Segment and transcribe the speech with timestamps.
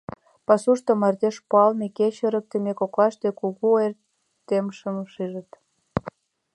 [0.45, 5.49] Пасушто мардеж пуалме, кече ырыктыме коклаште кугу ойыртемышым шижыт.